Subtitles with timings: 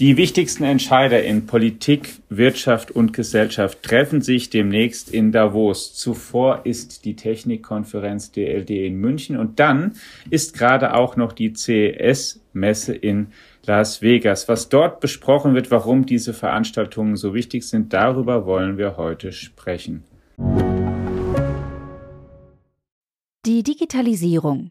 [0.00, 5.94] Die wichtigsten Entscheider in Politik, Wirtschaft und Gesellschaft treffen sich demnächst in Davos.
[5.94, 9.92] Zuvor ist die Technikkonferenz DLD in München und dann
[10.30, 13.26] ist gerade auch noch die CES-Messe in
[13.66, 14.48] Las Vegas.
[14.48, 20.04] Was dort besprochen wird, warum diese Veranstaltungen so wichtig sind, darüber wollen wir heute sprechen.
[23.44, 24.70] Die Digitalisierung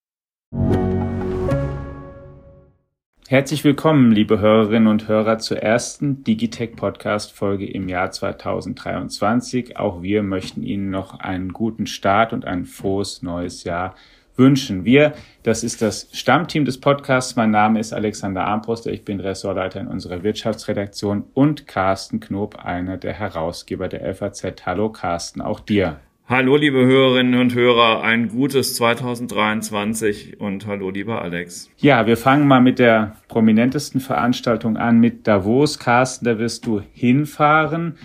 [3.31, 9.77] Herzlich willkommen, liebe Hörerinnen und Hörer, zur ersten Digitech Podcast Folge im Jahr 2023.
[9.77, 13.95] Auch wir möchten Ihnen noch einen guten Start und ein frohes neues Jahr
[14.35, 14.83] wünschen.
[14.83, 17.37] Wir, das ist das Stammteam des Podcasts.
[17.37, 18.91] Mein Name ist Alexander Armbruster.
[18.91, 24.65] Ich bin Ressortleiter in unserer Wirtschaftsredaktion und Carsten Knob, einer der Herausgeber der FAZ.
[24.65, 26.01] Hallo Carsten, auch dir.
[26.31, 31.69] Hallo, liebe Hörerinnen und Hörer, ein gutes 2023 und hallo, lieber Alex.
[31.75, 35.77] Ja, wir fangen mal mit der prominentesten Veranstaltung an, mit Davos.
[35.77, 37.97] Carsten, da wirst du hinfahren,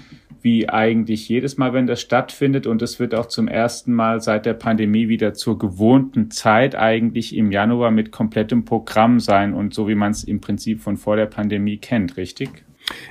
[0.43, 2.67] wie eigentlich jedes Mal, wenn das stattfindet.
[2.67, 7.37] Und es wird auch zum ersten Mal seit der Pandemie wieder zur gewohnten Zeit eigentlich
[7.37, 11.15] im Januar mit komplettem Programm sein und so wie man es im Prinzip von vor
[11.15, 12.65] der Pandemie kennt, richtig?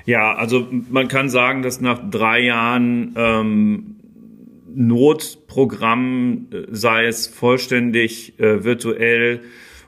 [0.05, 3.95] Ja, also man kann sagen, dass nach drei Jahren ähm,
[4.75, 9.41] Notprogramm, äh, sei es vollständig äh, virtuell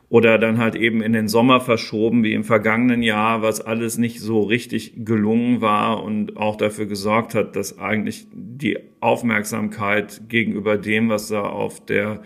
[0.09, 4.21] oder dann halt eben in den Sommer verschoben, wie im vergangenen Jahr, was alles nicht
[4.21, 11.09] so richtig gelungen war und auch dafür gesorgt hat, dass eigentlich die Aufmerksamkeit gegenüber dem,
[11.09, 12.21] was da auf der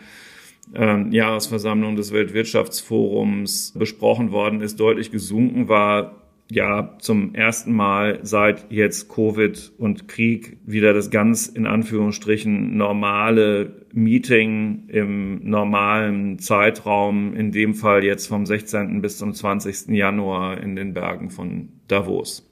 [0.76, 6.21] ähm, Jahresversammlung des Weltwirtschaftsforums besprochen worden ist, deutlich gesunken war,
[6.52, 13.86] ja zum ersten Mal seit jetzt Covid und Krieg wieder das ganz in Anführungsstrichen normale
[13.94, 19.02] Meeting im normalen Zeitraum, in dem Fall jetzt vom 16.
[19.02, 19.90] bis zum 20.
[19.90, 22.48] Januar in den Bergen von Davos.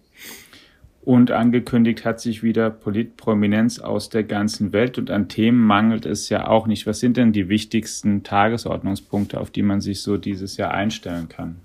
[1.02, 6.30] Und angekündigt hat sich wieder Politprominenz aus der ganzen Welt und an Themen mangelt es
[6.30, 6.88] ja auch nicht.
[6.88, 11.58] Was sind denn die wichtigsten Tagesordnungspunkte, auf die man sich so dieses Jahr einstellen kann?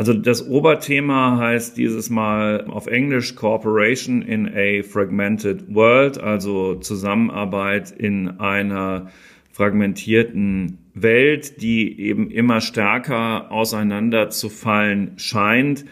[0.00, 7.90] Also das Oberthema heißt dieses Mal auf Englisch Cooperation in a Fragmented World, also Zusammenarbeit
[7.90, 9.10] in einer
[9.52, 15.84] fragmentierten Welt, die eben immer stärker auseinanderzufallen scheint.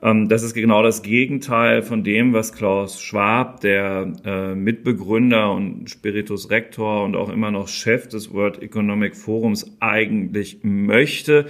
[0.00, 5.90] Ähm, das ist genau das Gegenteil von dem, was Klaus Schwab, der äh, Mitbegründer und
[5.90, 11.46] Spiritus Rector und auch immer noch Chef des World Economic Forums eigentlich möchte.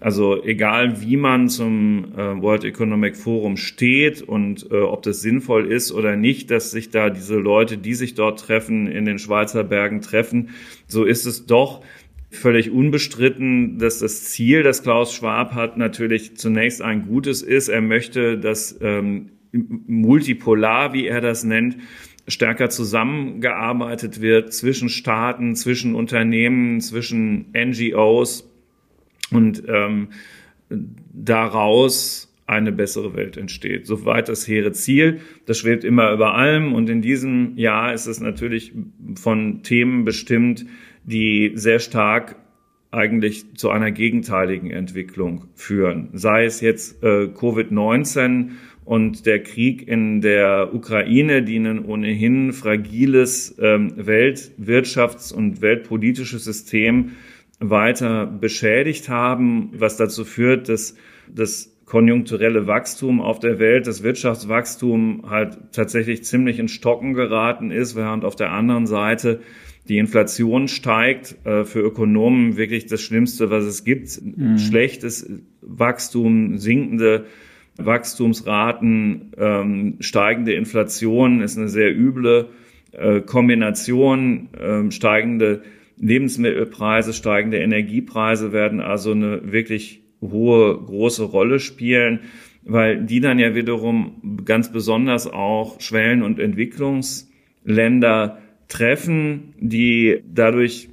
[0.00, 5.70] Also egal, wie man zum äh, World Economic Forum steht und äh, ob das sinnvoll
[5.70, 9.62] ist oder nicht, dass sich da diese Leute, die sich dort treffen, in den Schweizer
[9.62, 10.50] Bergen treffen,
[10.86, 11.82] so ist es doch
[12.30, 17.68] völlig unbestritten, dass das Ziel, das Klaus Schwab hat, natürlich zunächst ein gutes ist.
[17.68, 21.76] Er möchte, dass ähm, multipolar, wie er das nennt,
[22.28, 28.49] stärker zusammengearbeitet wird zwischen Staaten, zwischen Unternehmen, zwischen NGOs,
[29.32, 30.08] und ähm,
[30.68, 33.86] daraus eine bessere Welt entsteht.
[33.86, 35.20] Soweit das hehre Ziel.
[35.46, 36.74] Das schwebt immer über allem.
[36.74, 38.72] Und in diesem Jahr ist es natürlich
[39.14, 40.66] von Themen bestimmt,
[41.04, 42.34] die sehr stark
[42.90, 46.08] eigentlich zu einer gegenteiligen Entwicklung führen.
[46.12, 48.50] Sei es jetzt äh, Covid-19
[48.84, 57.12] und der Krieg in der Ukraine, die ein ohnehin fragiles ähm, Weltwirtschafts- und weltpolitisches System
[57.60, 60.96] weiter beschädigt haben, was dazu führt, dass
[61.28, 67.96] das konjunkturelle Wachstum auf der Welt, das Wirtschaftswachstum halt tatsächlich ziemlich in Stocken geraten ist,
[67.96, 69.40] während auf der anderen Seite
[69.88, 74.20] die Inflation steigt, äh, für Ökonomen wirklich das Schlimmste, was es gibt.
[74.22, 74.58] Mhm.
[74.58, 75.28] Schlechtes
[75.62, 77.26] Wachstum, sinkende
[77.76, 82.50] Wachstumsraten, ähm, steigende Inflation ist eine sehr üble
[82.92, 85.62] äh, Kombination, äh, steigende
[86.00, 92.20] Lebensmittelpreise, steigende Energiepreise werden also eine wirklich hohe, große Rolle spielen,
[92.62, 98.38] weil die dann ja wiederum ganz besonders auch Schwellen- und Entwicklungsländer
[98.68, 100.88] treffen, die dadurch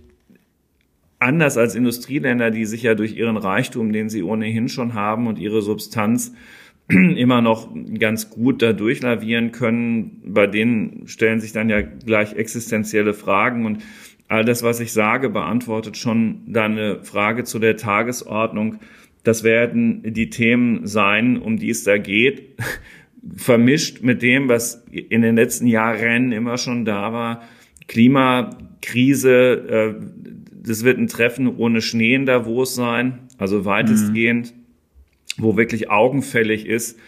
[1.20, 5.40] anders als Industrieländer, die sich ja durch ihren Reichtum, den sie ohnehin schon haben und
[5.40, 6.34] ihre Substanz
[6.90, 7.70] immer noch
[8.00, 10.22] ganz gut da durchlavieren können.
[10.26, 13.84] Bei denen stellen sich dann ja gleich existenzielle Fragen und
[14.28, 18.80] all das, was ich sage, beantwortet schon deine Frage zu der Tagesordnung.
[19.24, 22.58] Das werden die Themen sein, um die es da geht,
[23.36, 27.44] vermischt mit dem, was in den letzten Jahren immer schon da war.
[27.88, 30.06] Klimakrise, äh,
[30.52, 35.44] das wird ein Treffen ohne Schnee in Davos sein, also weitestgehend, mhm.
[35.44, 37.00] wo wirklich augenfällig ist,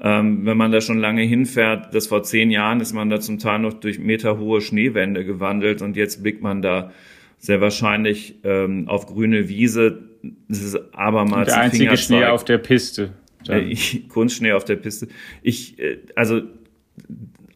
[0.00, 3.38] ähm, wenn man da schon lange hinfährt, dass vor zehn Jahren ist man da zum
[3.38, 6.92] Teil noch durch meterhohe Schneewände gewandelt und jetzt blickt man da
[7.38, 10.02] sehr wahrscheinlich ähm, auf grüne Wiese.
[10.48, 12.06] Das ist abermals der einzige Fingerzeig.
[12.06, 13.12] Schnee auf der Piste.
[13.48, 15.08] Äh, ich, Kunstschnee auf der Piste.
[15.42, 16.42] Ich, äh, also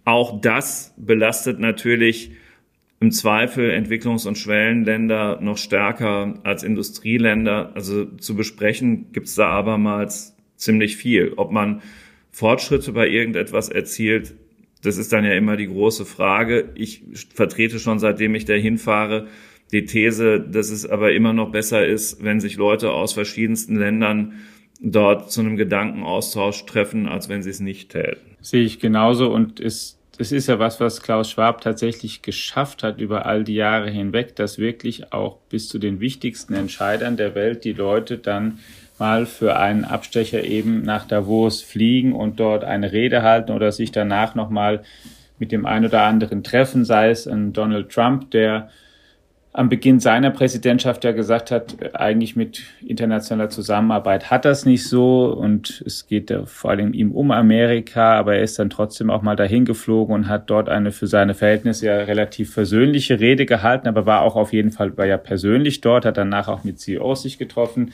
[0.04, 2.32] auch das belastet natürlich
[3.00, 7.72] im Zweifel Entwicklungs- und Schwellenländer noch stärker als Industrieländer.
[7.74, 11.32] Also zu besprechen gibt's da abermals ziemlich viel.
[11.36, 11.80] Ob man
[12.30, 14.34] Fortschritte bei irgendetwas erzielt,
[14.82, 16.70] das ist dann ja immer die große Frage.
[16.74, 17.02] Ich
[17.34, 19.26] vertrete schon seitdem ich da hinfahre
[19.72, 24.34] die These, dass es aber immer noch besser ist, wenn sich Leute aus verschiedensten Ländern
[24.80, 28.36] dort zu einem Gedankenaustausch treffen, als wenn sie es nicht täten.
[28.40, 33.00] Sehe ich genauso und ist das ist ja was, was Klaus Schwab tatsächlich geschafft hat
[33.00, 37.64] über all die Jahre hinweg, dass wirklich auch bis zu den wichtigsten Entscheidern der Welt
[37.64, 38.58] die Leute dann
[39.00, 43.90] mal für einen Abstecher eben nach Davos fliegen und dort eine Rede halten oder sich
[43.90, 44.82] danach nochmal
[45.38, 48.68] mit dem einen oder anderen treffen, sei es ein Donald Trump, der
[49.52, 55.24] am Beginn seiner Präsidentschaft ja gesagt hat, eigentlich mit internationaler Zusammenarbeit hat das nicht so
[55.26, 59.34] und es geht vor allem ihm um Amerika, aber er ist dann trotzdem auch mal
[59.34, 64.06] dahin geflogen und hat dort eine für seine Verhältnisse ja relativ versöhnliche Rede gehalten, aber
[64.06, 67.36] war auch auf jeden Fall war ja persönlich dort, hat danach auch mit CEOs sich
[67.36, 67.92] getroffen.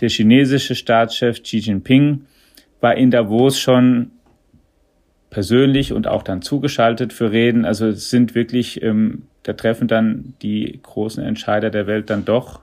[0.00, 2.26] Der chinesische Staatschef Xi Jinping
[2.80, 4.12] war in Davos schon
[5.30, 7.64] persönlich und auch dann zugeschaltet für Reden.
[7.64, 12.60] Also es sind wirklich ähm, da treffen dann die großen Entscheider der Welt dann doch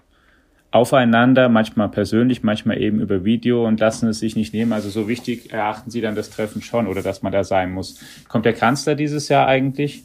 [0.70, 4.72] aufeinander, manchmal persönlich, manchmal eben über Video und lassen es sich nicht nehmen.
[4.72, 8.00] Also so wichtig erachten Sie dann das Treffen schon oder dass man da sein muss.
[8.28, 10.04] Kommt der Kanzler dieses Jahr eigentlich?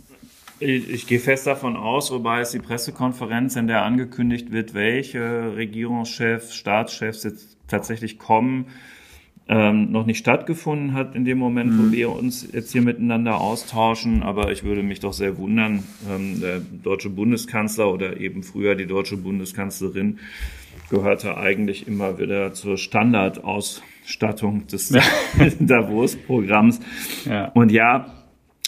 [0.61, 6.55] Ich, gehe fest davon aus, wobei es die Pressekonferenz, in der angekündigt wird, welche Regierungschefs,
[6.55, 8.67] Staatschefs jetzt tatsächlich kommen,
[9.49, 11.79] ähm, noch nicht stattgefunden hat in dem Moment, mhm.
[11.89, 14.23] wo wir uns jetzt hier miteinander austauschen.
[14.23, 18.87] Aber ich würde mich doch sehr wundern, ähm, der deutsche Bundeskanzler oder eben früher die
[18.87, 20.19] deutsche Bundeskanzlerin
[20.91, 25.03] gehörte eigentlich immer wieder zur Standardausstattung des ja.
[25.59, 26.81] Davos-Programms.
[27.25, 27.47] Ja.
[27.55, 28.20] Und ja,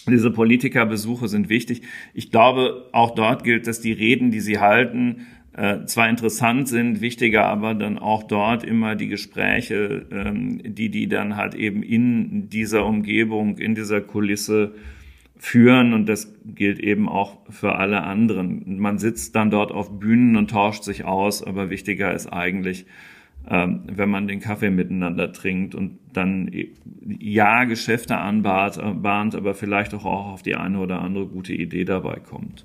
[0.09, 1.83] diese Politikerbesuche sind wichtig.
[2.15, 7.01] Ich glaube, auch dort gilt, dass die Reden, die sie halten, äh, zwar interessant sind,
[7.01, 12.49] wichtiger aber dann auch dort immer die Gespräche, ähm, die die dann halt eben in
[12.49, 14.75] dieser Umgebung, in dieser Kulisse
[15.37, 18.79] führen und das gilt eben auch für alle anderen.
[18.79, 22.87] Man sitzt dann dort auf Bühnen und tauscht sich aus, aber wichtiger ist eigentlich,
[23.49, 26.51] ähm, wenn man den Kaffee miteinander trinkt und dann
[27.05, 32.65] ja Geschäfte anbahnt, aber vielleicht auch auf die eine oder andere gute Idee dabei kommt.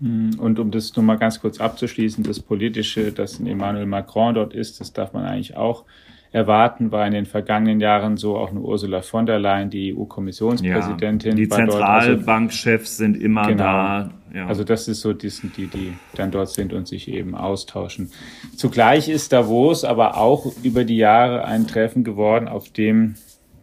[0.00, 4.54] Hm, und um das nur mal ganz kurz abzuschließen, das Politische, dass Emmanuel Macron dort
[4.54, 5.84] ist, das darf man eigentlich auch
[6.30, 11.30] erwarten, war in den vergangenen Jahren so auch eine Ursula von der Leyen, die EU-Kommissionspräsidentin.
[11.30, 14.10] Ja, die Zentralbankchefs sind immer genau, da.
[14.34, 14.46] Ja.
[14.46, 18.10] Also das ist so, die die, die dann dort sind und sich eben austauschen.
[18.56, 23.14] Zugleich ist Davos aber auch über die Jahre ein Treffen geworden, auf dem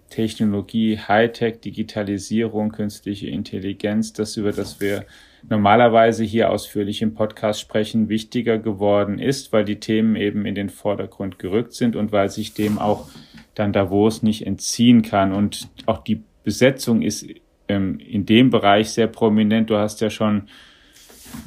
[0.09, 5.05] Technologie, Hightech, Digitalisierung, künstliche Intelligenz, das über das wir
[5.49, 10.69] normalerweise hier ausführlich im Podcast sprechen, wichtiger geworden ist, weil die Themen eben in den
[10.69, 13.07] Vordergrund gerückt sind und weil sich dem auch
[13.53, 15.33] dann Davos nicht entziehen kann.
[15.33, 17.25] Und auch die Besetzung ist
[17.67, 19.69] ähm, in dem Bereich sehr prominent.
[19.69, 20.43] Du hast ja schon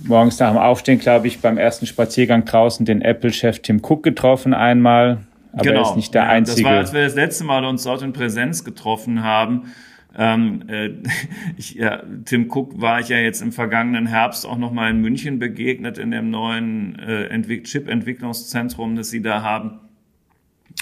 [0.04, 4.54] morgens nach dem Aufstehen, glaube ich, beim ersten Spaziergang draußen den Apple-Chef Tim Cook getroffen
[4.54, 5.18] einmal.
[5.52, 5.82] Aber genau.
[5.82, 6.62] er ist nicht der ja, Einzige.
[6.62, 9.72] Das war, als wir das letzte Mal uns dort in Präsenz getroffen haben.
[10.16, 10.90] Ähm, äh,
[11.56, 15.00] ich, ja, Tim Cook war ich ja jetzt im vergangenen Herbst auch noch mal in
[15.00, 19.80] München begegnet in dem neuen äh, Chip-Entwicklungszentrum, das sie da haben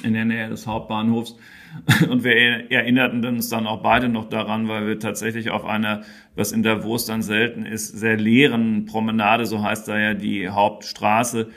[0.03, 1.37] in der Nähe des Hauptbahnhofs.
[2.09, 6.03] Und wir erinnerten uns dann auch beide noch daran, weil wir tatsächlich auf einer,
[6.35, 11.51] was in Davos dann selten ist, sehr leeren Promenade, so heißt da ja die Hauptstraße,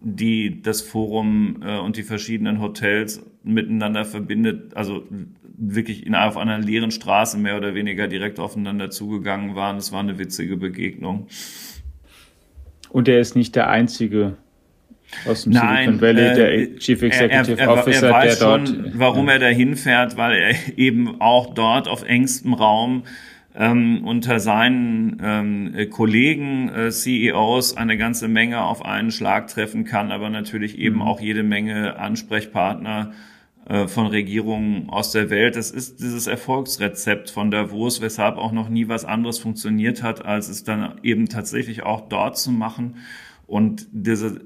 [0.00, 5.04] die das Forum äh, und die verschiedenen Hotels miteinander verbindet, also
[5.58, 9.76] wirklich in, auf einer leeren Straße mehr oder weniger direkt aufeinander zugegangen waren.
[9.76, 11.26] Es war eine witzige Begegnung.
[12.90, 14.36] Und er ist nicht der einzige
[15.26, 18.48] aus dem Nein, Silicon Valley, äh, der Chief Executive er, er, Officer, er weiß der
[18.48, 18.68] dort.
[18.68, 23.04] Schon, warum er dahin fährt, weil er eben auch dort auf engstem Raum
[23.56, 30.12] ähm, unter seinen ähm, Kollegen, äh, CEOs eine ganze Menge auf einen Schlag treffen kann,
[30.12, 31.02] aber natürlich eben mhm.
[31.02, 33.14] auch jede Menge Ansprechpartner äh,
[33.86, 35.54] von Regierungen aus der Welt.
[35.54, 40.48] Das ist dieses Erfolgsrezept von Davos, weshalb auch noch nie was anderes funktioniert hat, als
[40.48, 42.96] es dann eben tatsächlich auch dort zu machen.
[43.46, 44.42] Und diese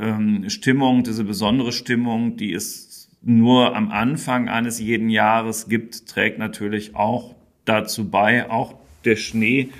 [0.00, 6.38] ähm, Stimmung, diese besondere Stimmung, die es nur am Anfang eines jeden Jahres gibt, trägt
[6.38, 8.50] natürlich auch dazu bei.
[8.50, 9.70] Auch der Schnee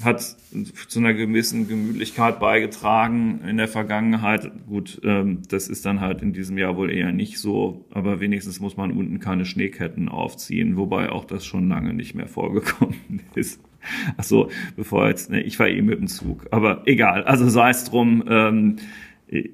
[0.00, 4.50] hat zu einer gewissen Gemütlichkeit beigetragen in der Vergangenheit.
[4.66, 8.58] Gut, ähm, das ist dann halt in diesem Jahr wohl eher nicht so, aber wenigstens
[8.58, 12.96] muss man unten keine Schneeketten aufziehen, wobei auch das schon lange nicht mehr vorgekommen
[13.34, 13.60] ist.
[14.16, 17.24] Ach so, bevor jetzt, ne, ich war eh mit dem Zug, aber egal.
[17.24, 18.24] Also sei es drum.
[18.28, 18.76] Ähm,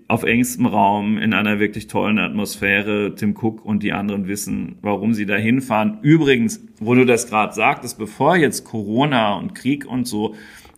[0.09, 3.15] auf engstem Raum in einer wirklich tollen Atmosphäre.
[3.15, 5.99] Tim Cook und die anderen wissen, warum sie da hinfahren.
[6.03, 10.35] Übrigens, wo du das gerade sagtest, bevor jetzt Corona und Krieg und so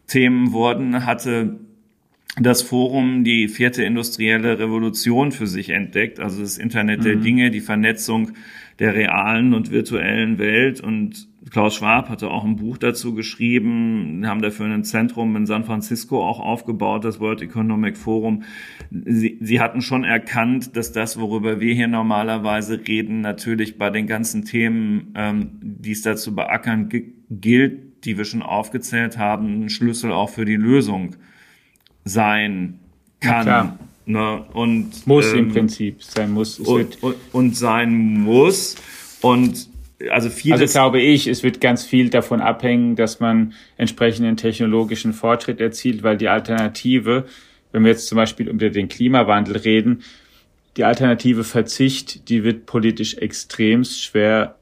[0.07, 1.61] Themen wurden, hatte
[2.39, 7.05] das Forum die vierte industrielle Revolution für sich entdeckt, also das Internet mhm.
[7.05, 8.33] der Dinge, die Vernetzung
[8.81, 10.81] der realen und virtuellen Welt.
[10.81, 15.65] Und Klaus Schwab hatte auch ein Buch dazu geschrieben, haben dafür ein Zentrum in San
[15.65, 18.43] Francisco auch aufgebaut, das World Economic Forum.
[18.91, 24.07] Sie, sie hatten schon erkannt, dass das, worüber wir hier normalerweise reden, natürlich bei den
[24.07, 26.89] ganzen Themen, ähm, die es dazu beackern
[27.29, 31.17] gilt, die wir schon aufgezählt haben, ein Schlüssel auch für die Lösung
[32.05, 32.79] sein
[33.21, 33.79] kann.
[34.11, 34.45] Ne?
[34.53, 36.59] Und, muss ähm, im Prinzip sein muss.
[36.59, 38.77] Und, und, und, sein muss.
[39.21, 39.69] Und
[40.11, 40.61] also vieles.
[40.61, 46.03] Also glaube ich, es wird ganz viel davon abhängen, dass man entsprechenden technologischen Fortschritt erzielt,
[46.03, 47.27] weil die Alternative,
[47.73, 50.03] wenn wir jetzt zum Beispiel über den Klimawandel reden,
[50.77, 54.57] die alternative Verzicht, die wird politisch extremst schwer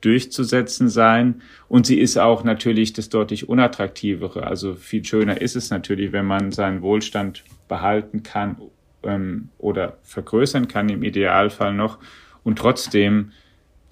[0.00, 1.42] durchzusetzen sein.
[1.68, 4.46] Und sie ist auch natürlich das deutlich unattraktivere.
[4.46, 8.56] Also viel schöner ist es natürlich, wenn man seinen Wohlstand behalten kann
[9.04, 11.98] ähm, oder vergrößern kann im Idealfall noch
[12.44, 13.32] und trotzdem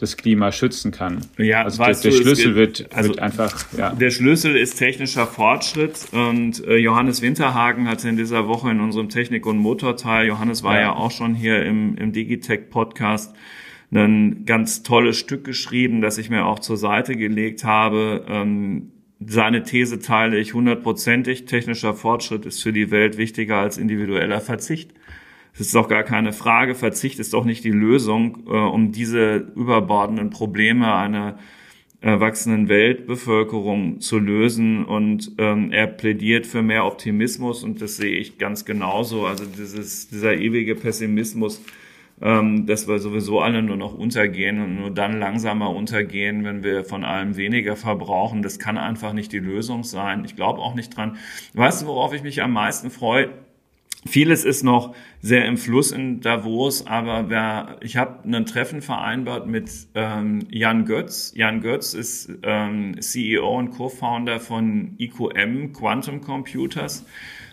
[0.00, 1.26] das Klima schützen kann.
[1.36, 3.66] Ja, also der, der Schlüssel wird, also wird einfach.
[3.76, 3.92] Ja.
[3.92, 9.10] Der Schlüssel ist technischer Fortschritt und äh, Johannes Winterhagen hatte in dieser Woche in unserem
[9.10, 13.34] Technik- und Motorteil, Johannes war ja, ja auch schon hier im, im Digitech-Podcast,
[13.92, 18.24] ein ganz tolles Stück geschrieben, das ich mir auch zur Seite gelegt habe.
[18.26, 21.44] Ähm, seine These teile ich hundertprozentig.
[21.44, 24.92] Technischer Fortschritt ist für die Welt wichtiger als individueller Verzicht.
[25.54, 26.75] Es ist doch gar keine Frage.
[26.75, 31.38] Verzicht ist doch nicht die Lösung, äh, um diese überbordenden Probleme einer
[32.00, 34.85] erwachsenen Weltbevölkerung zu lösen.
[34.85, 39.26] Und ähm, er plädiert für mehr Optimismus und das sehe ich ganz genauso.
[39.26, 41.62] Also dieses, dieser ewige Pessimismus,
[42.23, 46.85] ähm, dass wir sowieso alle nur noch untergehen und nur dann langsamer untergehen, wenn wir
[46.85, 48.42] von allem weniger verbrauchen.
[48.42, 50.25] Das kann einfach nicht die Lösung sein.
[50.25, 51.16] Ich glaube auch nicht dran.
[51.54, 53.30] Weißt du, worauf ich mich am meisten freue?
[54.07, 59.47] Vieles ist noch sehr im Fluss in Davos, aber wer, ich habe ein Treffen vereinbart
[59.47, 61.33] mit ähm, Jan Götz.
[61.37, 67.04] Jan Götz ist ähm, CEO und Co-Founder von IQM Quantum Computers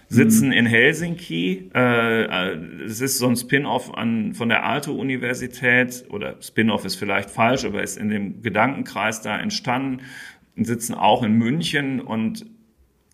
[0.08, 0.54] sitzen mhm.
[0.54, 1.70] in Helsinki.
[1.76, 7.30] Äh, äh, es ist so ein Spin-off an von der Aalto-Universität oder Spin-off ist vielleicht
[7.30, 10.02] falsch, aber ist in dem Gedankenkreis da entstanden
[10.66, 12.46] sitzen auch in München und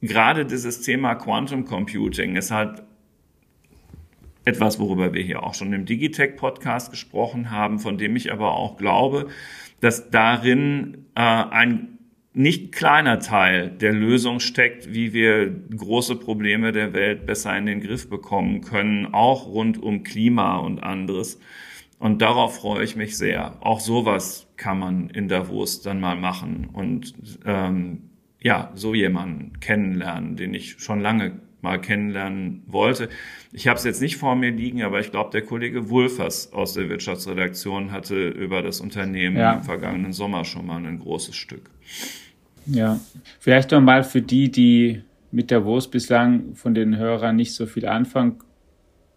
[0.02, 2.84] gerade dieses Thema Quantum Computing ist halt
[4.46, 8.78] etwas, worüber wir hier auch schon im Digitech-Podcast gesprochen haben, von dem ich aber auch
[8.78, 9.28] glaube,
[9.80, 11.94] dass darin äh, ein
[12.34, 17.80] nicht kleiner Teil der Lösung steckt, wie wir große Probleme der Welt besser in den
[17.80, 21.40] Griff bekommen können, auch rund um Klima und anderes.
[22.00, 23.58] Und darauf freue ich mich sehr.
[23.62, 27.14] Auch sowas kann man in Davos dann mal machen und
[27.46, 28.10] ähm,
[28.42, 33.10] ja, so jemanden kennenlernen, den ich schon lange mal kennenlernen wollte.
[33.52, 36.74] Ich habe es jetzt nicht vor mir liegen, aber ich glaube, der Kollege Wulfers aus
[36.74, 39.54] der Wirtschaftsredaktion hatte über das Unternehmen ja.
[39.54, 41.70] im vergangenen Sommer schon mal ein großes Stück.
[42.66, 43.00] Ja,
[43.40, 45.02] vielleicht noch mal für die, die
[45.32, 48.40] mit der Wurst bislang von den Hörern nicht so viel anfangen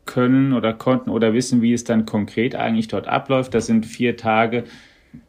[0.05, 3.55] können oder konnten oder wissen, wie es dann konkret eigentlich dort abläuft.
[3.55, 4.65] Das sind vier Tage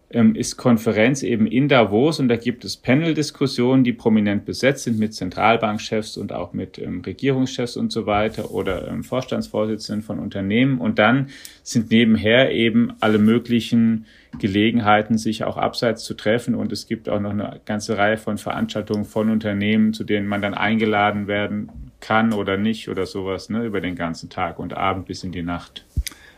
[0.09, 5.13] ist Konferenz eben in Davos und da gibt es Panel-Diskussionen, die prominent besetzt sind mit
[5.13, 10.97] Zentralbankchefs und auch mit ähm, Regierungschefs und so weiter oder ähm, Vorstandsvorsitzenden von Unternehmen und
[10.97, 11.27] dann
[11.61, 14.05] sind nebenher eben alle möglichen
[14.39, 18.37] Gelegenheiten, sich auch abseits zu treffen und es gibt auch noch eine ganze Reihe von
[18.37, 23.65] Veranstaltungen von Unternehmen, zu denen man dann eingeladen werden kann oder nicht oder sowas, ne,
[23.65, 25.85] über den ganzen Tag und Abend bis in die Nacht.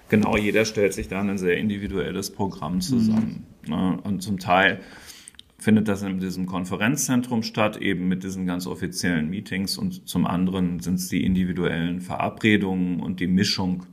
[0.09, 3.45] Genau, jeder stellt sich dann ein sehr individuelles Programm zusammen.
[3.45, 3.58] Mhm.
[3.69, 3.99] Ne?
[4.03, 4.81] Und zum Teil
[5.57, 10.79] findet das in diesem Konferenzzentrum statt, eben mit diesen ganz offiziellen Meetings und zum anderen
[10.79, 13.85] sind es die individuellen Verabredungen und die Mischung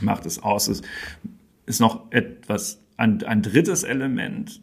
[0.00, 0.68] macht es aus.
[0.68, 0.82] Es
[1.66, 4.62] ist noch etwas, ein, ein drittes Element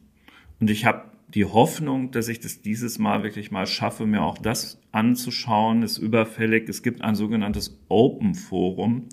[0.60, 4.38] und ich habe die Hoffnung, dass ich das dieses Mal wirklich mal schaffe, mir auch
[4.38, 6.68] das anzuschauen, ist überfällig.
[6.68, 9.08] Es gibt ein sogenanntes Open Forum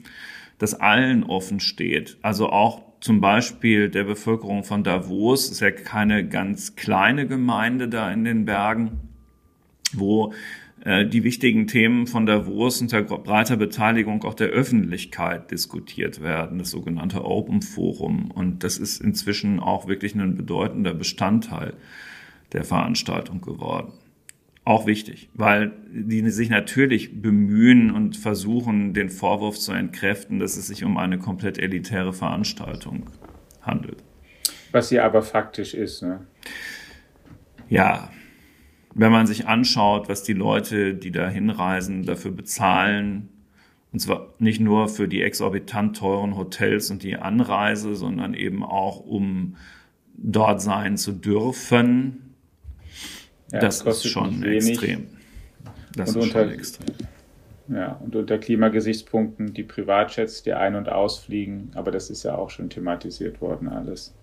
[0.58, 2.18] das allen offen steht.
[2.20, 8.10] Also auch zum Beispiel der Bevölkerung von Davos, ist ja keine ganz kleine Gemeinde da
[8.10, 9.00] in den Bergen,
[9.92, 10.32] wo
[10.84, 16.70] äh, die wichtigen Themen von Davos unter breiter Beteiligung auch der Öffentlichkeit diskutiert werden, das
[16.70, 18.30] sogenannte Open Forum.
[18.30, 21.74] Und das ist inzwischen auch wirklich ein bedeutender Bestandteil
[22.52, 23.92] der Veranstaltung geworden
[24.68, 30.66] auch wichtig, weil die sich natürlich bemühen und versuchen, den Vorwurf zu entkräften, dass es
[30.66, 33.06] sich um eine komplett elitäre Veranstaltung
[33.62, 34.04] handelt.
[34.70, 36.26] Was sie aber faktisch ist, ne?
[37.70, 38.10] Ja,
[38.94, 43.30] wenn man sich anschaut, was die Leute, die da hinreisen, dafür bezahlen,
[43.90, 49.00] und zwar nicht nur für die exorbitant teuren Hotels und die Anreise, sondern eben auch
[49.00, 49.56] um
[50.14, 52.27] dort sein zu dürfen,
[53.52, 55.06] ja, das, ist schon extrem.
[55.96, 56.94] Das und ist unter, schon extrem.
[57.68, 62.50] Ja, und unter Klimagesichtspunkten die Privatjets, die ein- und ausfliegen, aber das ist ja auch
[62.50, 64.14] schon thematisiert worden alles.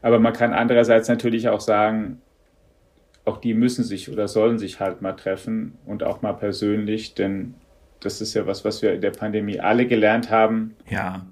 [0.00, 2.20] Aber man kann andererseits natürlich auch sagen,
[3.24, 7.54] auch die müssen sich oder sollen sich halt mal treffen und auch mal persönlich, denn
[8.00, 10.74] das ist ja was, was wir in der Pandemie alle gelernt haben.
[10.90, 11.24] Ja.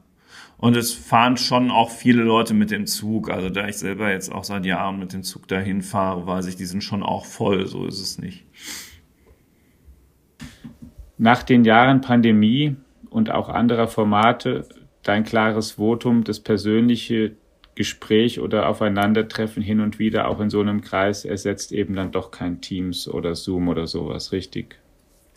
[0.61, 3.31] Und es fahren schon auch viele Leute mit dem Zug.
[3.31, 6.57] Also da ich selber jetzt auch seit Jahren mit dem Zug dahin fahre, weiß ich,
[6.57, 7.67] die sind schon auch voll.
[7.67, 8.45] So ist es nicht.
[11.17, 12.77] Nach den Jahren Pandemie
[13.09, 14.69] und auch anderer Formate
[15.03, 17.33] dein klares Votum, das persönliche
[17.75, 22.31] Gespräch oder Aufeinandertreffen hin und wieder auch in so einem Kreis ersetzt eben dann doch
[22.31, 24.79] kein Teams oder Zoom oder sowas, richtig?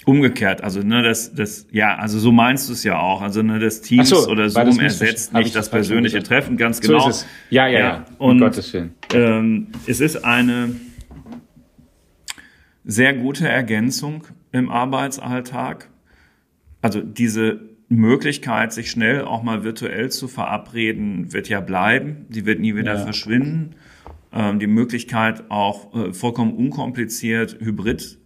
[0.06, 3.22] Umgekehrt, also ne, das, das, ja, also so meinst du es ja auch.
[3.22, 7.00] Also ne, das Teams so, oder Zoom ersetzt nicht das persönliche Treffen, ganz genau.
[7.00, 7.28] So ist es.
[7.50, 8.06] Ja, ja, ja.
[8.18, 8.96] Um und Gottes Willen.
[9.14, 10.76] Ähm, es ist eine
[12.84, 15.90] sehr gute Ergänzung im Arbeitsalltag.
[16.82, 22.26] Also diese Möglichkeit, sich schnell auch mal virtuell zu verabreden, wird ja bleiben.
[22.30, 23.00] Die wird nie wieder ja.
[23.00, 23.76] verschwinden.
[24.34, 28.20] Ähm, die Möglichkeit auch äh, vollkommen unkompliziert hybrid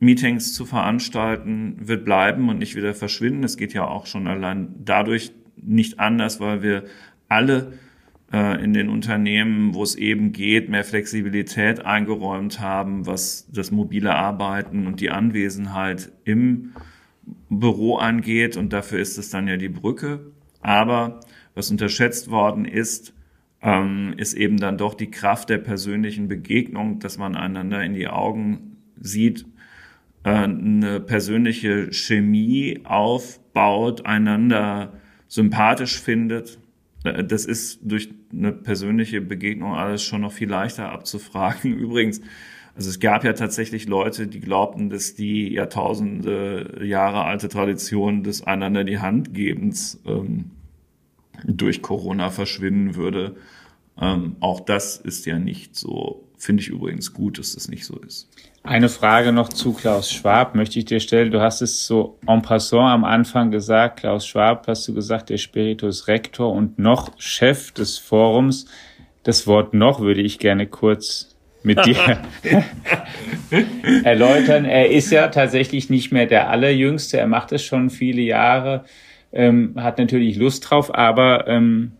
[0.00, 3.44] Meetings zu veranstalten, wird bleiben und nicht wieder verschwinden.
[3.44, 6.84] Es geht ja auch schon allein dadurch nicht anders, weil wir
[7.28, 7.72] alle
[8.32, 14.14] äh, in den Unternehmen, wo es eben geht, mehr Flexibilität eingeräumt haben, was das mobile
[14.14, 16.74] Arbeiten und die Anwesenheit im
[17.48, 18.56] Büro angeht.
[18.56, 20.30] Und dafür ist es dann ja die Brücke.
[20.60, 21.20] Aber
[21.54, 23.14] was unterschätzt worden ist,
[23.62, 28.06] ähm, ist eben dann doch die Kraft der persönlichen Begegnung, dass man einander in die
[28.06, 29.44] Augen sieht
[30.24, 34.92] eine persönliche Chemie aufbaut, einander
[35.28, 36.58] sympathisch findet.
[37.04, 41.74] Äh, das ist durch eine persönliche Begegnung alles schon noch viel leichter abzufragen.
[41.78, 42.20] Übrigens,
[42.74, 48.46] also es gab ja tatsächlich Leute, die glaubten, dass die Jahrtausende Jahre alte Tradition des
[48.46, 50.52] einander die Hand gebens ähm,
[51.44, 53.36] durch Corona verschwinden würde.
[54.00, 56.27] Ähm, auch das ist ja nicht so.
[56.38, 58.28] Finde ich übrigens gut, dass das nicht so ist.
[58.62, 61.32] Eine Frage noch zu Klaus Schwab möchte ich dir stellen.
[61.32, 64.00] Du hast es so en passant am Anfang gesagt.
[64.00, 68.66] Klaus Schwab, hast du gesagt, der Spiritus Rektor und noch Chef des Forums.
[69.24, 72.22] Das Wort noch würde ich gerne kurz mit dir
[74.04, 74.64] erläutern.
[74.64, 77.18] Er ist ja tatsächlich nicht mehr der Allerjüngste.
[77.18, 78.84] Er macht es schon viele Jahre,
[79.32, 81.92] ähm, hat natürlich Lust drauf, aber ähm,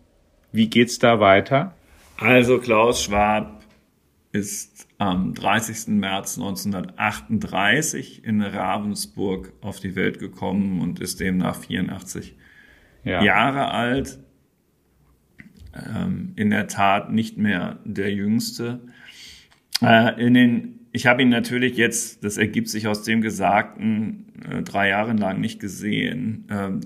[0.51, 1.73] wie geht's da weiter?
[2.17, 3.58] Also Klaus Schwab
[4.31, 5.87] ist am 30.
[5.95, 12.35] März 1938 in Ravensburg auf die Welt gekommen und ist demnach 84
[13.03, 13.23] ja.
[13.23, 14.19] Jahre alt.
[15.73, 18.81] Ähm, in der Tat nicht mehr der Jüngste.
[19.81, 24.61] Äh, in den, ich habe ihn natürlich jetzt, das ergibt sich aus dem Gesagten, äh,
[24.61, 26.47] drei Jahre lang nicht gesehen.
[26.49, 26.81] Ähm,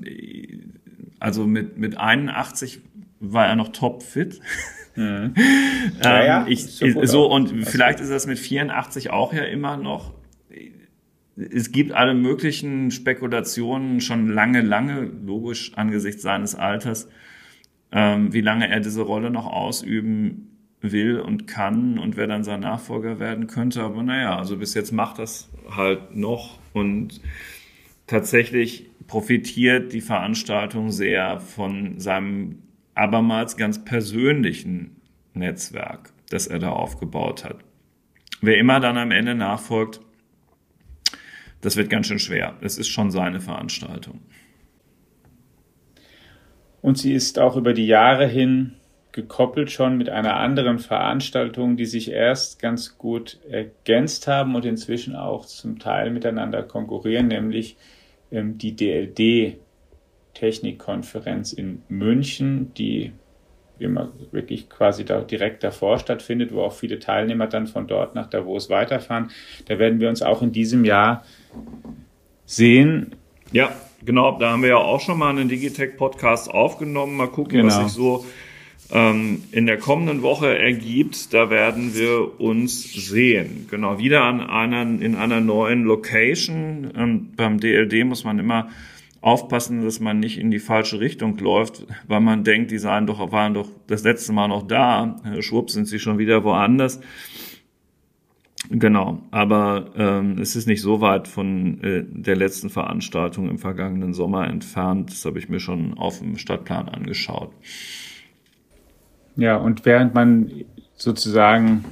[1.20, 2.82] also mit, mit 81
[3.20, 4.40] war er noch topfit.
[4.96, 5.34] Mhm.
[6.04, 6.66] ähm, ich,
[7.04, 10.14] so und das vielleicht ist das mit 84 auch ja immer noch.
[11.36, 17.10] Es gibt alle möglichen Spekulationen schon lange, lange, logisch angesichts seines Alters,
[17.92, 20.50] ähm, wie lange er diese Rolle noch ausüben
[20.82, 23.82] will und kann und wer dann sein Nachfolger werden könnte.
[23.82, 27.22] Aber naja, also bis jetzt macht das halt noch und
[28.06, 32.60] tatsächlich profitiert die Veranstaltung sehr von seinem
[32.96, 35.02] abermals ganz persönlichen
[35.34, 37.58] Netzwerk, das er da aufgebaut hat.
[38.42, 40.02] Wer immer dann am Ende nachfolgt,
[41.62, 42.58] das wird ganz schön schwer.
[42.62, 44.20] Es ist schon seine Veranstaltung.
[46.82, 48.74] Und sie ist auch über die Jahre hin
[49.14, 55.16] gekoppelt schon mit einer anderen Veranstaltung, die sich erst ganz gut ergänzt haben und inzwischen
[55.16, 57.78] auch zum Teil miteinander konkurrieren, nämlich
[58.32, 59.60] ähm, die DLD
[60.34, 63.12] Technikkonferenz in München, die
[63.80, 68.30] immer wirklich quasi da direkt davor stattfindet, wo auch viele Teilnehmer dann von dort nach
[68.30, 69.32] Davos weiterfahren.
[69.66, 71.24] Da werden wir uns auch in diesem Jahr
[72.46, 73.16] sehen.
[73.52, 73.72] Ja,
[74.06, 74.38] genau.
[74.40, 77.18] Da haben wir ja auch schon mal einen Digitech-Podcast aufgenommen.
[77.18, 77.68] Mal gucken, genau.
[77.68, 78.26] was sich so
[78.92, 81.34] ähm, in der kommenden Woche ergibt.
[81.34, 83.68] Da werden wir uns sehen.
[83.70, 86.92] Genau, wieder an einer, in einer neuen Location.
[86.96, 88.70] Ähm, beim DLD muss man immer
[89.24, 93.32] aufpassen, dass man nicht in die falsche Richtung läuft, weil man denkt, die seien doch,
[93.32, 95.16] waren doch das letzte Mal noch da.
[95.40, 97.00] Schwupp sind sie schon wieder woanders.
[98.70, 104.14] Genau, aber ähm, es ist nicht so weit von äh, der letzten Veranstaltung im vergangenen
[104.14, 105.12] Sommer entfernt.
[105.12, 107.52] Das habe ich mir schon auf dem Stadtplan angeschaut.
[109.36, 110.52] Ja, und während man
[110.96, 111.86] sozusagen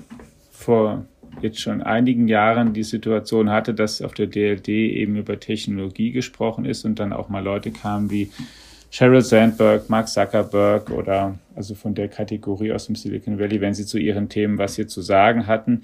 [0.52, 1.06] vor
[1.42, 6.66] jetzt schon einigen Jahren die Situation hatte, dass auf der DLD eben über Technologie gesprochen
[6.66, 8.30] ist und dann auch mal Leute kamen wie
[8.90, 13.86] Sheryl Sandberg, Mark Zuckerberg oder also von der Kategorie aus dem Silicon Valley, wenn sie
[13.86, 15.84] zu ihren Themen was hier zu sagen hatten,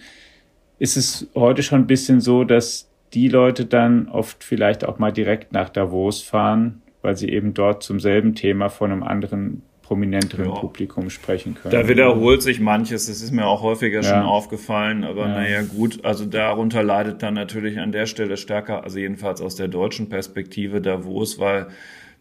[0.77, 5.13] ist es heute schon ein bisschen so, dass die Leute dann oft vielleicht auch mal
[5.13, 10.49] direkt nach Davos fahren, weil sie eben dort zum selben Thema von einem anderen prominenteren
[10.49, 10.51] ja.
[10.51, 11.71] Publikum sprechen können.
[11.71, 14.03] Da wiederholt sich manches, das ist mir auch häufiger ja.
[14.03, 15.35] schon aufgefallen, aber ja.
[15.35, 19.69] naja gut, also darunter leidet dann natürlich an der Stelle stärker, also jedenfalls aus der
[19.69, 21.67] deutschen Perspektive Davos, weil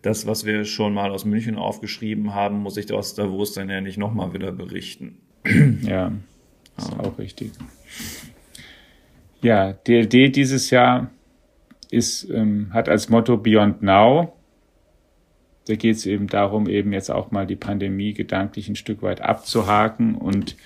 [0.03, 3.81] das, was wir schon mal aus München aufgeschrieben haben, muss ich aus Davos dann ja
[3.81, 5.19] nicht nochmal wieder berichten.
[5.83, 6.13] Ja,
[6.77, 7.53] ist auch richtig.
[9.41, 11.11] Ja, DLD dieses Jahr
[11.91, 14.36] ist, ähm, hat als Motto Beyond Now.
[15.67, 19.21] Da geht es eben darum, eben jetzt auch mal die Pandemie gedanklich ein Stück weit
[19.21, 20.57] abzuhaken und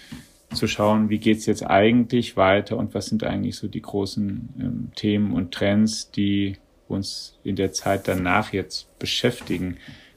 [0.52, 4.88] zu schauen, wie geht's jetzt eigentlich weiter und was sind eigentlich so die großen ähm,
[4.96, 6.56] Themen und Trends, die
[6.88, 9.76] uns in der Zeit danach jetzt beschäftigen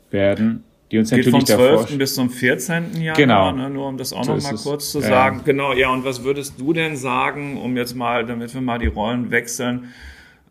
[0.10, 1.98] werden die uns Geht natürlich vom 12.
[1.98, 3.02] bis zum 14.
[3.02, 3.52] Januar, genau.
[3.52, 5.38] ne, nur um das auch so noch mal kurz zu sagen.
[5.38, 5.44] Ja.
[5.44, 8.86] Genau, ja, und was würdest du denn sagen, um jetzt mal, damit wir mal die
[8.86, 9.88] Rollen wechseln,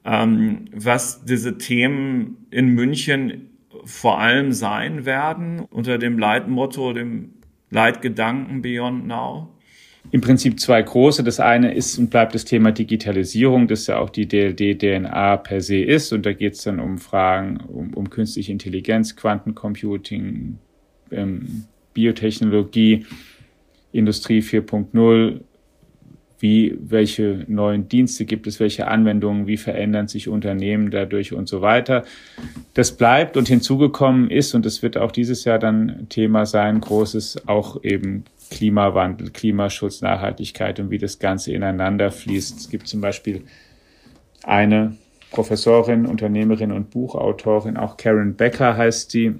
[0.05, 3.52] ähm, was diese Themen in München
[3.85, 7.35] vor allem sein werden, unter dem Leitmotto, dem
[7.71, 9.49] Leitgedanken Beyond Now?
[10.11, 11.23] im Prinzip zwei große.
[11.23, 15.79] Das eine ist und bleibt das Thema Digitalisierung, das ja auch die DLD-DNA per se
[15.79, 16.13] ist.
[16.13, 20.59] Und da geht es dann um Fragen um, um künstliche Intelligenz, Quantencomputing,
[21.13, 21.65] ähm,
[21.95, 23.07] Biotechnologie,
[23.93, 25.41] Industrie 4.0,
[26.43, 31.63] wie, welche neuen Dienste gibt es, welche Anwendungen, wie verändern sich Unternehmen dadurch und so
[31.63, 32.03] weiter.
[32.75, 37.47] Das bleibt und hinzugekommen ist, und das wird auch dieses Jahr dann Thema sein, großes
[37.47, 42.59] auch eben Klimawandel, Klimaschutz, Nachhaltigkeit und wie das Ganze ineinander fließt.
[42.59, 43.45] Es gibt zum Beispiel
[44.43, 44.97] eine
[45.31, 49.37] Professorin, Unternehmerin und Buchautorin, auch Karen Becker heißt die,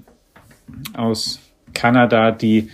[0.93, 1.41] aus
[1.73, 2.69] Kanada, die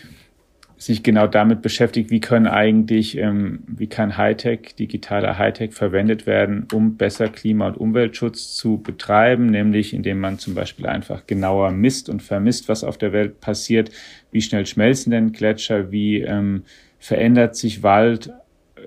[0.80, 6.68] sich genau damit beschäftigt, wie können eigentlich, ähm, wie kann Hightech, digitaler Hightech verwendet werden,
[6.74, 12.08] um besser Klima- und Umweltschutz zu betreiben, nämlich indem man zum Beispiel einfach genauer misst
[12.08, 13.92] und vermisst, was auf der Welt passiert,
[14.32, 16.64] wie schnell schmelzen denn Gletscher, wie ähm,
[16.98, 18.32] verändert sich Wald,
[18.78, 18.82] äh,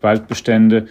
[0.00, 0.86] Waldbestände?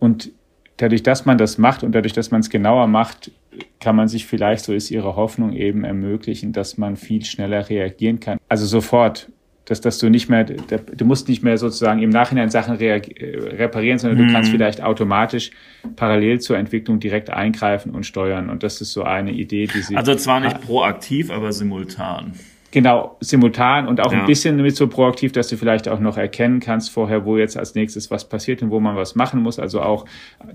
[0.00, 0.32] Und
[0.76, 3.30] dadurch, dass man das macht und dadurch, dass man es genauer macht,
[3.78, 8.18] kann man sich vielleicht, so ist ihre Hoffnung eben ermöglichen, dass man viel schneller reagieren
[8.18, 8.38] kann.
[8.48, 9.30] Also sofort
[9.66, 14.22] dass, dass du nicht mehr, du musst nicht mehr sozusagen im Nachhinein Sachen reparieren, sondern
[14.22, 14.28] mhm.
[14.28, 15.50] du kannst vielleicht automatisch
[15.96, 18.48] parallel zur Entwicklung direkt eingreifen und steuern.
[18.48, 19.96] Und das ist so eine Idee, die sie.
[19.96, 22.32] Also zwar nicht proaktiv, aber simultan.
[22.70, 24.20] Genau, simultan und auch ja.
[24.20, 27.56] ein bisschen mit so proaktiv, dass du vielleicht auch noch erkennen kannst vorher, wo jetzt
[27.56, 29.58] als nächstes was passiert und wo man was machen muss.
[29.58, 30.04] Also auch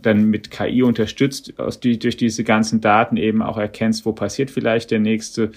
[0.02, 4.52] dann mit KI unterstützt, aus die, durch diese ganzen Daten eben auch erkennst, wo passiert
[4.52, 5.52] vielleicht der nächste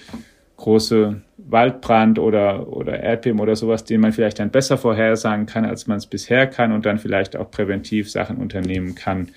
[0.57, 5.87] große Waldbrand oder, oder Erdbeben oder sowas, den man vielleicht dann besser vorhersagen kann, als
[5.87, 9.29] man es bisher kann und dann vielleicht auch präventiv Sachen unternehmen kann.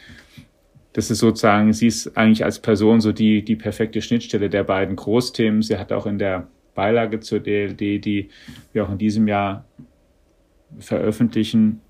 [0.92, 4.96] Das ist sozusagen, sie ist eigentlich als Person so die, die perfekte Schnittstelle der beiden
[4.96, 5.62] Großthemen.
[5.62, 8.30] Sie hat auch in der Beilage zur DLD, die
[8.72, 9.64] wir auch in diesem Jahr
[10.78, 11.80] veröffentlichen.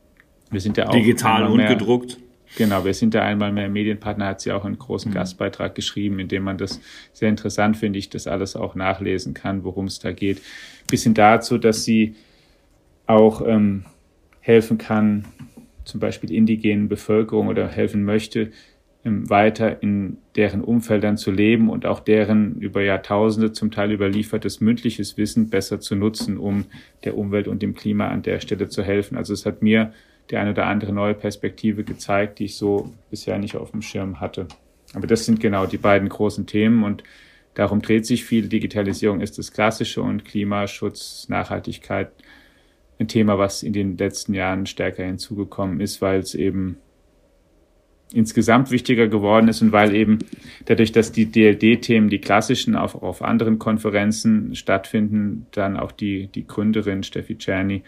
[0.50, 2.18] Wir sind ja auch digital und gedruckt.
[2.56, 5.14] Genau, wir sind da einmal mehr Medienpartner, hat sie auch einen großen mhm.
[5.14, 6.80] Gastbeitrag geschrieben, in dem man das
[7.12, 10.40] sehr interessant finde ich, das alles auch nachlesen kann, worum es da geht.
[10.90, 12.16] Bis hin dazu, dass sie
[13.06, 13.84] auch ähm,
[14.40, 15.26] helfen kann,
[15.84, 18.50] zum Beispiel indigenen Bevölkerung oder helfen möchte,
[19.04, 24.61] ähm, weiter in deren Umfeldern zu leben und auch deren über Jahrtausende zum Teil überliefertes
[24.61, 26.66] mündliches Wissen besser zu nutzen, um
[27.04, 29.16] der Umwelt und dem Klima an der Stelle zu helfen.
[29.16, 29.92] Also es hat mir
[30.30, 34.20] die eine oder andere neue Perspektive gezeigt, die ich so bisher nicht auf dem Schirm
[34.20, 34.46] hatte.
[34.94, 37.02] Aber das sind genau die beiden großen Themen und
[37.54, 38.48] darum dreht sich viel.
[38.48, 42.10] Digitalisierung ist das Klassische und Klimaschutz, Nachhaltigkeit
[42.98, 46.78] ein Thema, was in den letzten Jahren stärker hinzugekommen ist, weil es eben
[48.12, 50.18] insgesamt wichtiger geworden ist und weil eben
[50.64, 56.46] dadurch, dass die DLD-Themen, die klassischen, auch auf anderen Konferenzen stattfinden, dann auch die, die
[56.46, 57.82] Gründerin Steffi Czerny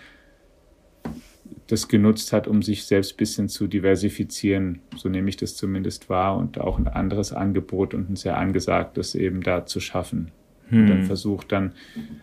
[1.71, 4.81] das genutzt hat, um sich selbst ein bisschen zu diversifizieren.
[4.97, 9.15] So nehme ich das zumindest wahr und auch ein anderes Angebot und ein sehr angesagtes
[9.15, 10.33] eben da zu schaffen.
[10.69, 10.81] Hm.
[10.81, 11.07] Und dann hm.
[11.07, 11.73] versucht dann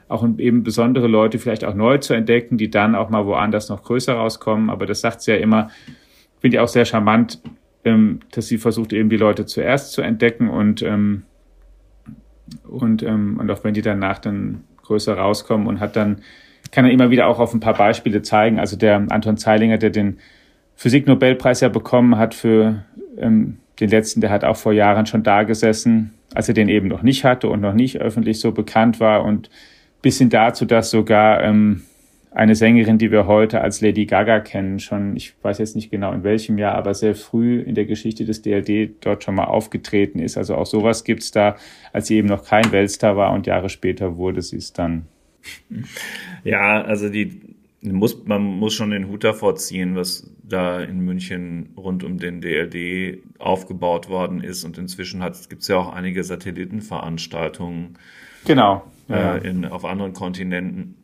[0.08, 3.84] auch eben besondere Leute vielleicht auch neu zu entdecken, die dann auch mal woanders noch
[3.84, 4.70] größer rauskommen.
[4.70, 5.70] Aber das sagt sie ja immer,
[6.40, 7.42] finde ich auch sehr charmant,
[7.86, 11.24] ähm, dass sie versucht eben die Leute zuerst zu entdecken und, ähm,
[12.68, 16.22] und, ähm, und auch wenn die danach dann größer rauskommen und hat dann
[16.72, 18.60] kann er immer wieder auch auf ein paar Beispiele zeigen.
[18.60, 20.18] Also der Anton Zeilinger, der den
[20.76, 22.84] Physiknobelpreis ja bekommen hat für
[23.18, 26.88] ähm, den letzten, der hat auch vor Jahren schon da gesessen, als er den eben
[26.88, 29.50] noch nicht hatte und noch nicht öffentlich so bekannt war und
[30.02, 31.84] bis hin dazu, dass sogar ähm,
[32.32, 36.12] eine Sängerin, die wir heute als Lady Gaga kennen, schon, ich weiß jetzt nicht genau
[36.12, 40.20] in welchem Jahr, aber sehr früh in der Geschichte des DLD dort schon mal aufgetreten
[40.20, 40.38] ist.
[40.38, 41.56] Also auch sowas gibt's da,
[41.94, 45.08] als sie eben noch kein Weltstar war und Jahre später wurde sie es dann.
[46.44, 51.70] Ja, also die muss, man muss schon den Hut davor ziehen, was da in München
[51.78, 54.64] rund um den DLD aufgebaut worden ist.
[54.64, 57.98] Und inzwischen gibt es ja auch einige Satellitenveranstaltungen.
[58.46, 58.84] Genau.
[59.08, 59.36] Ja.
[59.36, 60.96] Äh, in, auf anderen Kontinenten.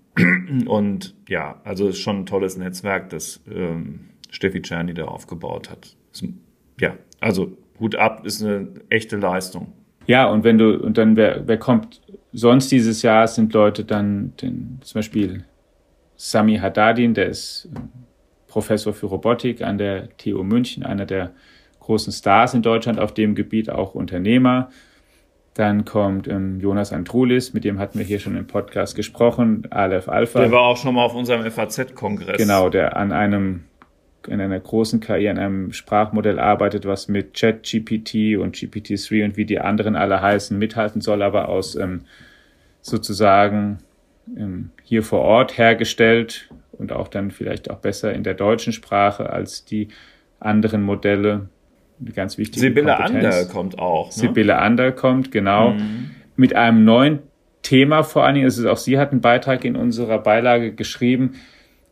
[0.67, 5.95] Und ja, also ist schon ein tolles Netzwerk, das ähm, Steffi Czerny da aufgebaut hat.
[6.11, 6.25] Ist,
[6.79, 9.73] ja, also Hut ab ist eine echte Leistung.
[10.07, 14.33] Ja, und wenn du, und dann wer, wer kommt sonst dieses Jahr sind Leute dann,
[14.41, 15.45] den, zum Beispiel
[16.15, 17.89] Sami Haddadin, der ist ähm,
[18.47, 21.31] Professor für Robotik an der TU München, einer der
[21.79, 24.69] großen Stars in Deutschland auf dem Gebiet, auch Unternehmer.
[25.53, 30.07] Dann kommt ähm, Jonas Andrulis, mit dem hatten wir hier schon im Podcast gesprochen, Aleph
[30.07, 30.39] Alpha.
[30.39, 32.37] Der war auch schon mal auf unserem FAZ-Kongress.
[32.37, 33.65] Genau, der an einem
[34.27, 39.45] in einer großen KI an einem Sprachmodell arbeitet, was mit ChatGPT und GPT-3 und wie
[39.45, 42.01] die anderen alle heißen, mithalten soll, aber aus ähm,
[42.81, 43.79] sozusagen
[44.37, 49.29] ähm, hier vor Ort hergestellt und auch dann vielleicht auch besser in der deutschen Sprache
[49.29, 49.89] als die
[50.39, 51.49] anderen Modelle.
[52.01, 54.07] Eine ganz wichtige Sibylle Ander kommt auch.
[54.07, 54.13] Ne?
[54.13, 55.71] Sibylle Ander kommt, genau.
[55.71, 56.11] Mhm.
[56.35, 57.19] Mit einem neuen
[57.61, 58.45] Thema vor allen Dingen.
[58.45, 61.35] Also auch sie hat einen Beitrag in unserer Beilage geschrieben,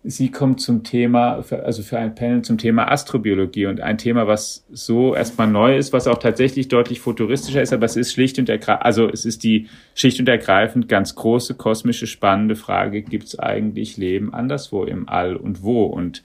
[0.03, 4.65] Sie kommt zum Thema, also für ein Panel zum Thema Astrobiologie und ein Thema, was
[4.71, 8.49] so erstmal neu ist, was auch tatsächlich deutlich futuristischer ist, aber es ist schlicht und
[8.49, 13.37] ergreifend, also es ist die schlicht und ergreifend ganz große, kosmische, spannende Frage, gibt es
[13.37, 15.83] eigentlich Leben anderswo im All und wo?
[15.83, 16.23] Und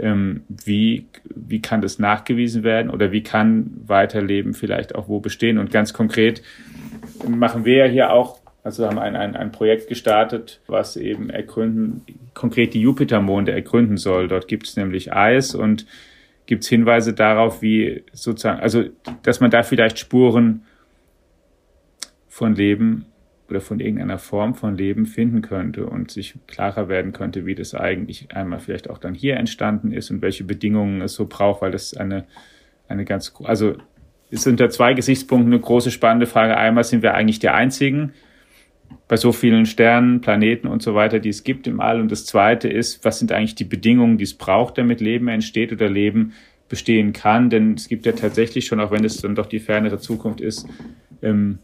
[0.00, 5.58] ähm, wie, wie kann das nachgewiesen werden oder wie kann Weiterleben vielleicht auch wo bestehen?
[5.58, 6.42] Und ganz konkret
[7.28, 11.30] machen wir ja hier auch also wir haben ein, ein, ein Projekt gestartet, was eben
[11.30, 14.26] ergründen, konkret die Jupitermonde ergründen soll.
[14.26, 15.86] Dort gibt es nämlich Eis und
[16.46, 18.82] gibt es Hinweise darauf, wie sozusagen, also
[19.22, 20.62] dass man da vielleicht Spuren
[22.28, 23.06] von Leben
[23.48, 27.72] oder von irgendeiner Form von Leben finden könnte und sich klarer werden könnte, wie das
[27.72, 31.70] eigentlich einmal vielleicht auch dann hier entstanden ist und welche Bedingungen es so braucht, weil
[31.70, 32.24] das eine,
[32.88, 33.76] eine ganz, also
[34.30, 36.56] ist unter zwei Gesichtspunkten eine große spannende Frage.
[36.56, 38.12] Einmal sind wir eigentlich die einzigen,
[39.08, 42.00] bei so vielen Sternen, Planeten und so weiter, die es gibt im All.
[42.00, 45.72] Und das Zweite ist, was sind eigentlich die Bedingungen, die es braucht, damit Leben entsteht
[45.72, 46.32] oder Leben
[46.68, 47.48] bestehen kann?
[47.48, 50.66] Denn es gibt ja tatsächlich schon, auch wenn es dann doch die fernere Zukunft ist,
[51.22, 51.58] ähm,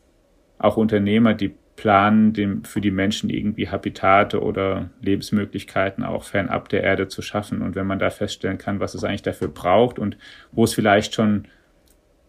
[0.59, 6.85] auch Unternehmer, die planen, dem, für die Menschen irgendwie Habitate oder Lebensmöglichkeiten auch fernab der
[6.85, 7.61] Erde zu schaffen.
[7.61, 10.17] Und wenn man da feststellen kann, was es eigentlich dafür braucht und
[10.53, 11.49] wo es vielleicht schon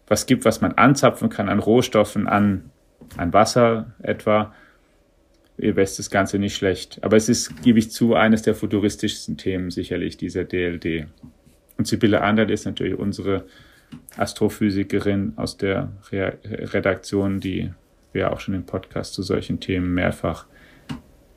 [0.08, 2.72] was gibt, was man anzapfen kann an Rohstoffen, an,
[3.18, 4.54] an Wasser etwa,
[5.58, 7.00] wäre das Ganze nicht schlecht.
[7.04, 11.08] Aber es ist, gebe ich zu, eines der futuristischsten Themen sicherlich, dieser DLD.
[11.78, 13.46] Und Sibylle Anderl ist natürlich unsere
[14.18, 17.72] Astrophysikerin aus der Re Redaktion, die
[18.12, 20.46] wir auch schon im Podcast zu solchen Themen mehrfach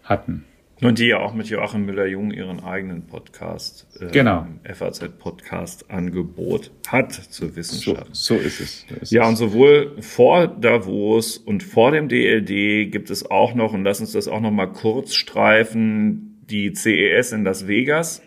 [0.02, 0.44] hatten.
[0.82, 4.46] Und die ja auch mit Joachim Müller-Jung ihren eigenen Podcast, äh, genau.
[4.64, 8.08] FAZ-Podcast-Angebot hat zur Wissenschaft.
[8.12, 8.84] So, so ist es.
[8.86, 9.28] So ist ja, es.
[9.28, 14.12] und sowohl vor Davos und vor dem DLD gibt es auch noch, und lass uns
[14.12, 18.20] das auch noch mal kurz streifen, die CES in Las Vegas,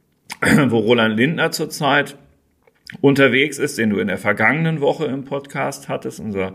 [0.68, 2.16] wo Roland Lindner zurzeit
[3.00, 6.54] unterwegs ist, den du in der vergangenen Woche im Podcast hattest, unser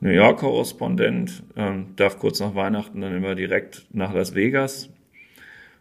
[0.00, 4.90] New York-Korrespondent, ähm, darf kurz nach Weihnachten dann immer direkt nach Las Vegas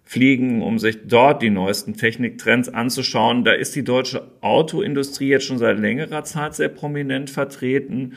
[0.04, 3.44] fliegen, um sich dort die neuesten Techniktrends anzuschauen.
[3.44, 8.14] Da ist die deutsche Autoindustrie jetzt schon seit längerer Zeit sehr prominent vertreten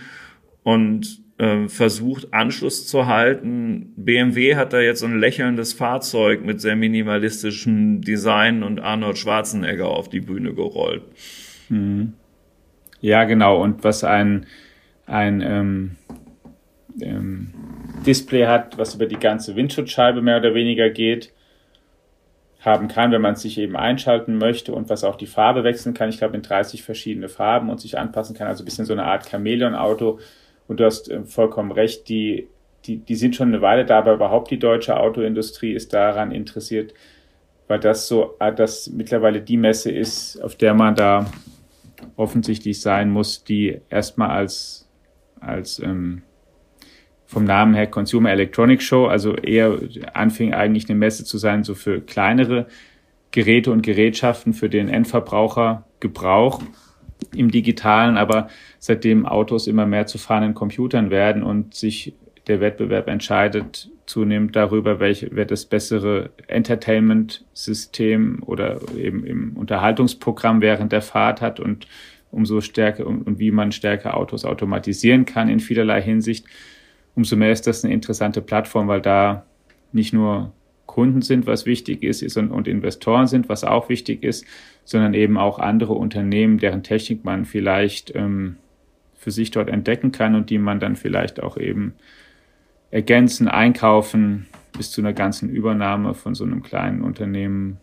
[0.63, 3.93] und äh, versucht Anschluss zu halten.
[3.97, 9.89] BMW hat da jetzt so ein lächelndes Fahrzeug mit sehr minimalistischem Design und Arnold Schwarzenegger
[9.89, 11.03] auf die Bühne gerollt.
[11.71, 12.13] Mhm.
[13.01, 13.61] Ja, genau.
[13.63, 14.47] Und was ein
[15.11, 15.97] ein ähm,
[17.01, 17.53] ähm,
[18.07, 21.33] Display hat, was über die ganze Windschutzscheibe mehr oder weniger geht,
[22.61, 26.11] haben kann, wenn man sich eben einschalten möchte und was auch die Farbe wechseln kann.
[26.11, 28.49] Ich glaube, in 30 verschiedene Farben und sich anpassen kann.
[28.49, 30.19] Also ein bisschen so eine Art Chameleon-Auto.
[30.69, 32.49] Und du hast äh, vollkommen recht, die,
[32.85, 36.95] die, die sind schon eine Weile da, aber überhaupt die deutsche Autoindustrie ist daran interessiert,
[37.67, 41.31] weil das so, äh, das mittlerweile die Messe ist, auf der man da
[42.17, 44.90] offensichtlich sein muss, die erstmal als
[45.41, 46.23] als ähm,
[47.27, 49.79] vom Namen her Consumer Electronics Show, also eher
[50.15, 52.67] anfing eigentlich eine Messe zu sein, so für kleinere
[53.31, 56.61] Geräte und Gerätschaften für den Endverbraucher Gebrauch
[57.35, 58.49] im Digitalen, aber
[58.79, 62.15] seitdem Autos immer mehr zu fahrenden Computern werden und sich
[62.47, 70.91] der Wettbewerb entscheidet zunehmend darüber, welche, wer das bessere Entertainment-System oder eben im Unterhaltungsprogramm während
[70.91, 71.87] der Fahrt hat und
[72.31, 76.47] umso stärker und, und wie man stärker Autos automatisieren kann in vielerlei Hinsicht,
[77.15, 79.45] umso mehr ist das eine interessante Plattform, weil da
[79.93, 80.53] nicht nur
[80.87, 84.45] Kunden sind, was wichtig ist, ist und, und Investoren sind, was auch wichtig ist,
[84.85, 88.57] sondern eben auch andere Unternehmen, deren Technik man vielleicht ähm,
[89.15, 91.95] für sich dort entdecken kann und die man dann vielleicht auch eben
[92.91, 97.79] ergänzen, einkaufen, bis zu einer ganzen Übernahme von so einem kleinen Unternehmen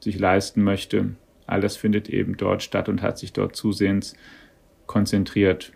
[0.00, 1.16] sich leisten möchte.
[1.50, 4.14] All das findet eben dort statt und hat sich dort zusehends
[4.86, 5.72] konzentriert.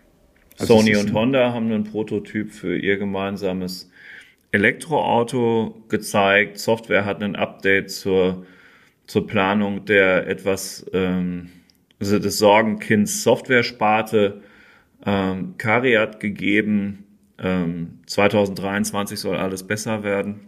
[0.57, 3.91] Also Sony und Honda haben einen Prototyp für ihr gemeinsames
[4.51, 6.59] Elektroauto gezeigt.
[6.59, 8.45] Software hat ein Update zur,
[9.05, 11.49] zur Planung der etwas ähm,
[11.99, 14.41] also des Sorgenkinds Software-Sparte
[15.05, 17.05] ähm, Cariat gegeben.
[17.37, 20.41] Ähm, 2023 soll alles besser werden.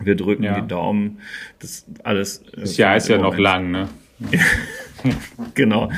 [0.00, 0.60] Wir drücken ja.
[0.60, 1.20] die Daumen.
[1.58, 2.38] Das alles.
[2.38, 3.88] Äh, das Jahr ist ja noch lang, ne?
[5.54, 5.90] genau.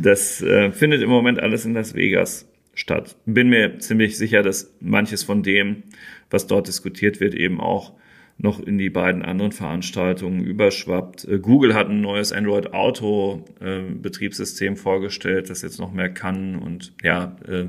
[0.00, 3.16] Das äh, findet im Moment alles in Las Vegas statt.
[3.26, 5.84] Bin mir ziemlich sicher, dass manches von dem,
[6.30, 7.92] was dort diskutiert wird, eben auch
[8.42, 11.26] noch in die beiden anderen Veranstaltungen überschwappt.
[11.26, 16.56] Äh, Google hat ein neues Android Auto äh, Betriebssystem vorgestellt, das jetzt noch mehr kann
[16.56, 17.66] und ja, äh,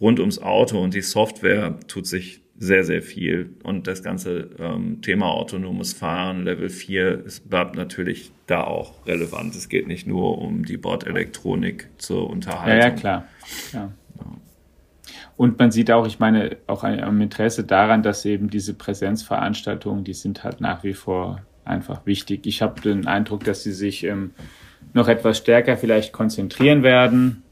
[0.00, 3.54] rund ums Auto und die Software tut sich sehr, sehr viel.
[3.64, 9.56] Und das ganze ähm, Thema autonomes Fahren, Level 4, es bleibt natürlich da auch relevant.
[9.56, 12.78] Es geht nicht nur um die Bordelektronik zur Unterhaltung.
[12.78, 13.24] Ja, ja klar.
[13.72, 13.90] Ja.
[15.38, 20.12] Und man sieht auch, ich meine, auch ein Interesse daran, dass eben diese Präsenzveranstaltungen, die
[20.12, 22.46] sind halt nach wie vor einfach wichtig.
[22.46, 24.32] Ich habe den Eindruck, dass sie sich ähm,
[24.92, 27.42] noch etwas stärker vielleicht konzentrieren werden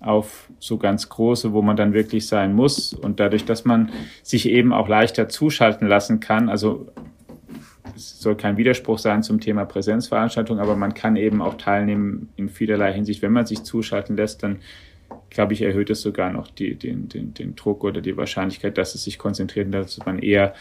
[0.00, 2.92] auf so ganz große, wo man dann wirklich sein muss.
[2.92, 3.90] Und dadurch, dass man
[4.22, 6.86] sich eben auch leichter zuschalten lassen kann, also
[7.96, 12.48] es soll kein Widerspruch sein zum Thema Präsenzveranstaltung, aber man kann eben auch teilnehmen in
[12.48, 13.22] vielerlei Hinsicht.
[13.22, 14.58] Wenn man sich zuschalten lässt, dann
[15.30, 18.94] glaube ich, erhöht es sogar noch die, den, den, den Druck oder die Wahrscheinlichkeit, dass
[18.94, 20.54] es sich konzentriert, dass man eher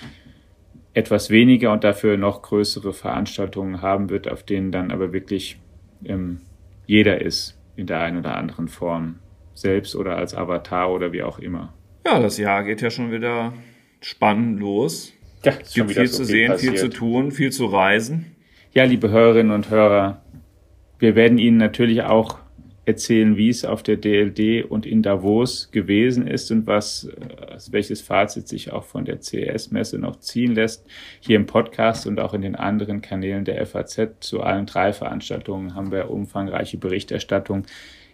[0.94, 5.60] etwas weniger und dafür noch größere Veranstaltungen haben wird, auf denen dann aber wirklich
[6.04, 6.42] ähm,
[6.86, 9.20] jeder ist in der einen oder anderen Form
[9.58, 11.74] selbst oder als Avatar oder wie auch immer.
[12.06, 13.54] Ja, das Jahr geht ja schon wieder
[14.02, 15.14] spannend los.
[15.44, 16.80] Ja, es gibt viel so zu sehen, passiert.
[16.80, 18.36] viel zu tun, viel zu reisen.
[18.74, 20.22] Ja, liebe Hörerinnen und Hörer,
[21.00, 22.40] wir werden Ihnen natürlich auch
[22.86, 28.00] erzählen, wie es auf der DLD und in Davos gewesen ist und was, äh, welches
[28.02, 30.86] Fazit sich auch von der CES-Messe noch ziehen lässt.
[31.20, 35.76] Hier im Podcast und auch in den anderen Kanälen der FAZ zu allen drei Veranstaltungen
[35.76, 37.66] haben wir umfangreiche Berichterstattung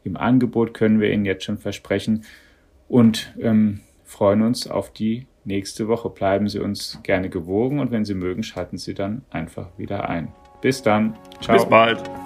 [0.04, 2.24] im Angebot, können wir Ihnen jetzt schon versprechen
[2.88, 6.10] und ähm, freuen uns auf die nächste Woche.
[6.10, 10.32] Bleiben Sie uns gerne gewogen und wenn Sie mögen, schalten Sie dann einfach wieder ein.
[10.62, 11.18] Bis dann.
[11.42, 11.58] Ciao.
[11.58, 12.23] Bis bald.